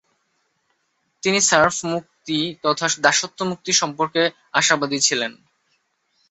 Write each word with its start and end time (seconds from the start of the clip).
তিনি 1.23 1.39
"সার্ফ" 1.41 1.75
মুক্তি 1.85 2.37
তথা 2.63 2.87
দাসত্ব 3.01 3.39
মুক্তি 3.43 3.71
সম্পর্কে 3.73 4.21
আশাবাদী 4.53 4.99
ছিলেন। 4.99 5.31